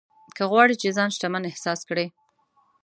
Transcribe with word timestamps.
که 0.35 0.43
غواړې 0.51 0.75
چې 0.81 0.87
ځان 0.97 1.09
شتمن 1.15 1.43
احساس 1.49 1.79
کړې. 1.89 2.05